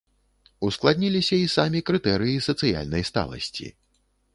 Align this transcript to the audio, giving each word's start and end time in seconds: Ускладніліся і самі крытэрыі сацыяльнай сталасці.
Ускладніліся 0.67 1.35
і 1.43 1.51
самі 1.57 1.85
крытэрыі 1.91 2.43
сацыяльнай 2.49 3.03
сталасці. 3.13 3.75